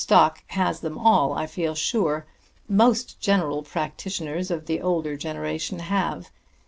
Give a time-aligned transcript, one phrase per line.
[0.03, 2.25] Stock has them all, I feel sure:
[2.67, 6.31] most general practitioners of the older generation have.